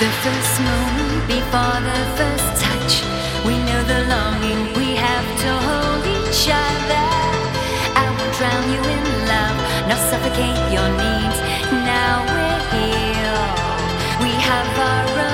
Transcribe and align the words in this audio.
The 0.00 0.10
first 0.10 0.60
moment 0.60 1.28
before 1.28 1.78
the 1.88 2.00
first 2.18 2.62
touch, 2.62 2.94
we 3.46 3.56
know 3.64 3.82
the 3.84 4.00
longing 4.08 4.74
we 4.74 4.96
have 4.96 5.28
to 5.42 5.50
hold 5.66 6.04
each 6.18 6.48
other. 6.50 7.06
I 7.94 8.06
will 8.10 8.32
drown 8.36 8.64
you 8.74 8.82
in 8.96 9.04
love, 9.30 9.58
not 9.88 10.00
suffocate 10.10 10.72
your 10.74 10.88
needs. 10.98 11.38
Now 11.70 12.26
we're 12.26 12.62
here, 12.74 13.46
we 14.20 14.30
have 14.30 14.78
our 14.78 15.28
own. 15.28 15.33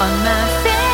On 0.00 0.24
my 0.24 0.46
fingertips 0.62 0.89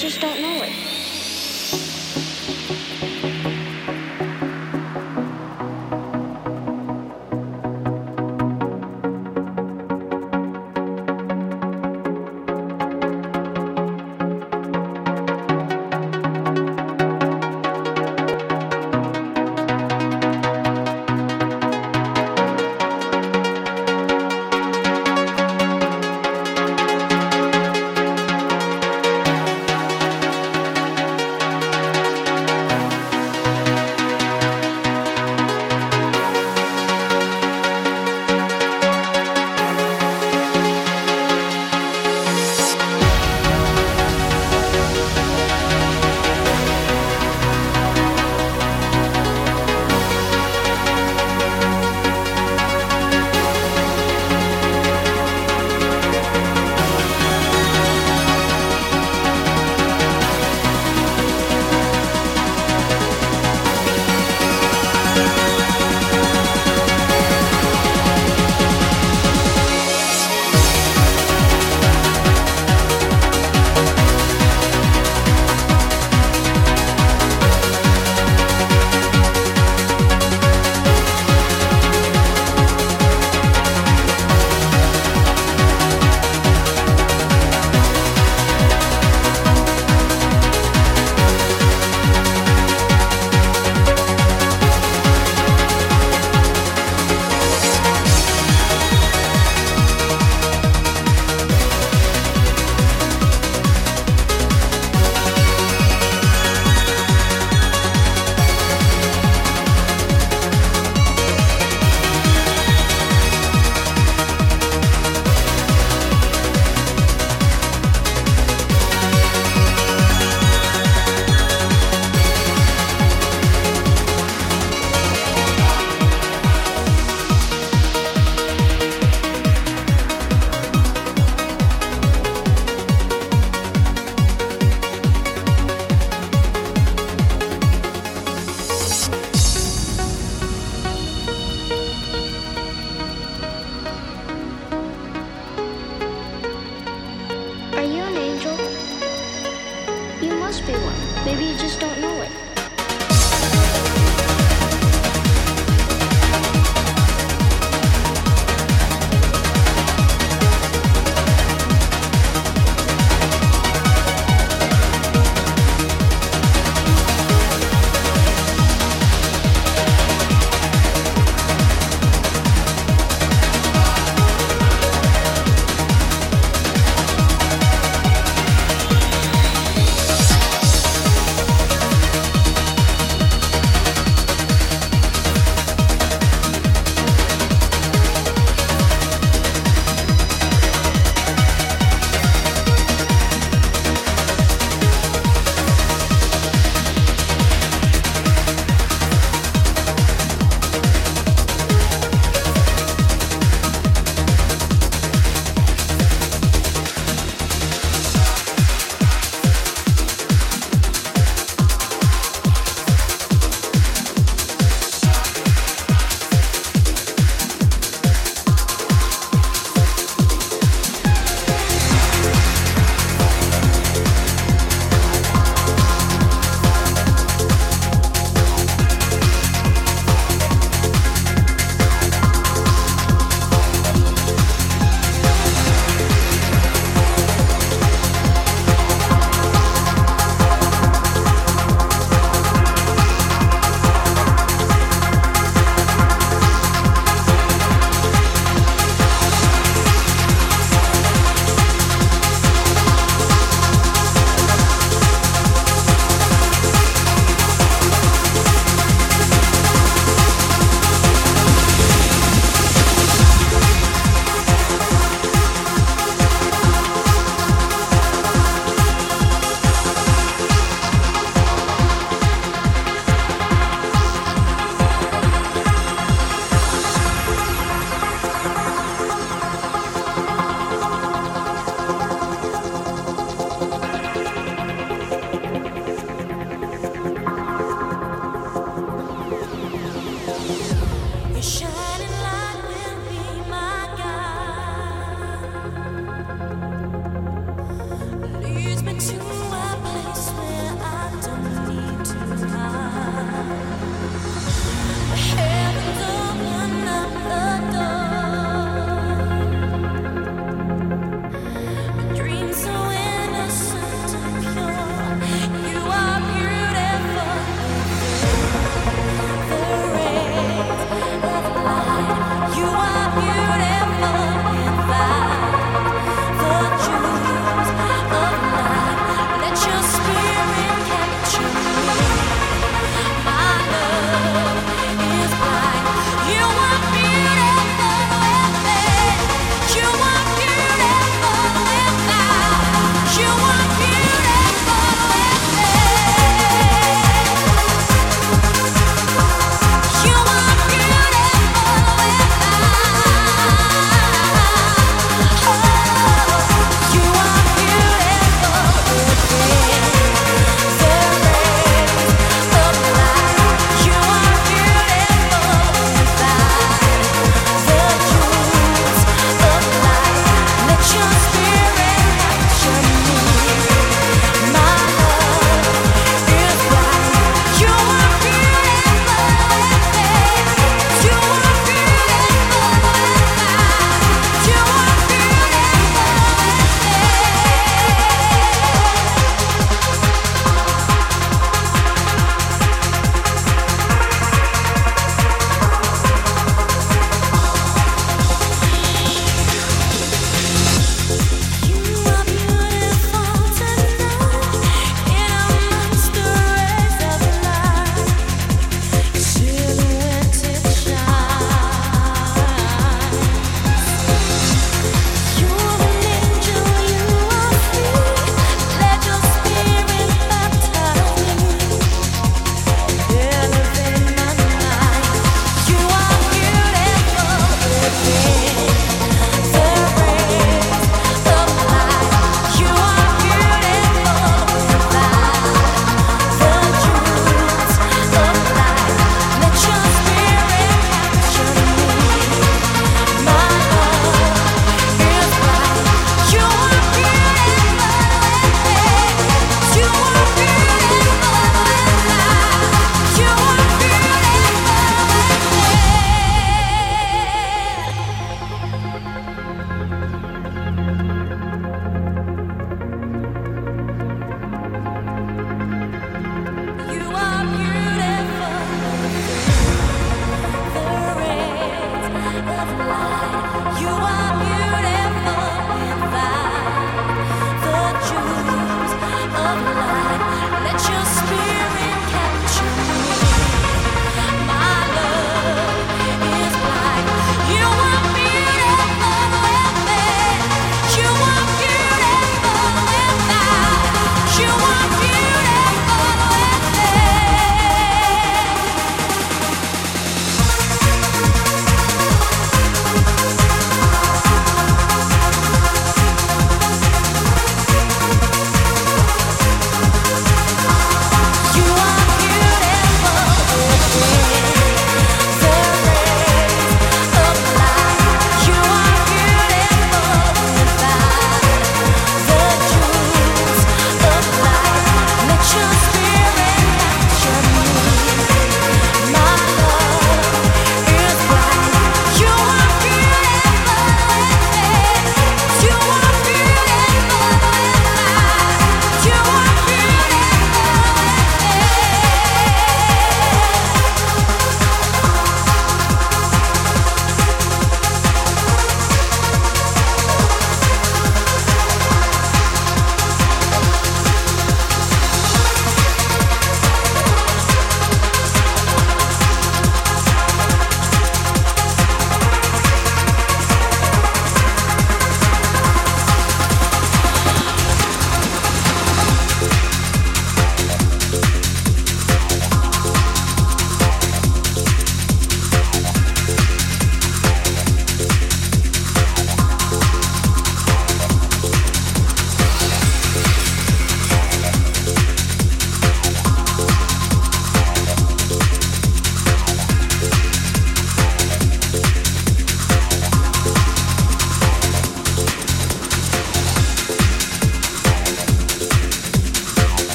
just 0.00 0.18
don't 0.18 0.40
know. 0.40 0.59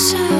So. 0.00 0.39